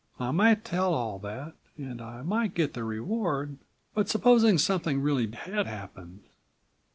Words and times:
"I 0.19 0.31
might 0.31 0.65
tell 0.65 0.95
all 0.95 1.19
that 1.19 1.53
and 1.77 2.01
I 2.01 2.23
might 2.23 2.55
get 2.55 2.73
the 2.73 2.83
reward, 2.83 3.59
but 3.93 4.09
supposing 4.09 4.57
something 4.57 4.99
really 4.99 5.29
had 5.29 5.67
happened? 5.67 6.23